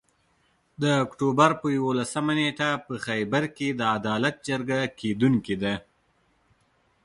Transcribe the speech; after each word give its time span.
د 0.81 0.83
اُکټوبر 1.03 1.51
پر 1.61 1.69
یوولسمه 1.77 2.33
نیټه 2.39 2.69
په 2.85 2.93
خېبر 3.05 3.43
کې 3.57 3.67
د 3.73 3.81
عدالت 3.97 4.35
جرګه 4.47 4.79
کیدونکي 4.99 5.55
ده 5.63 5.73